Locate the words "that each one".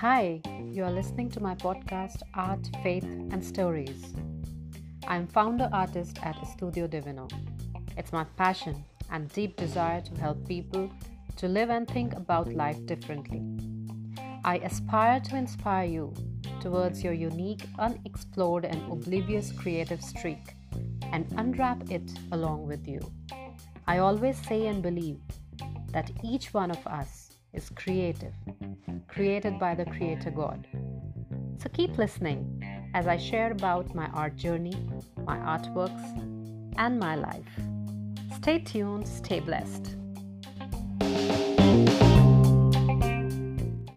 25.90-26.70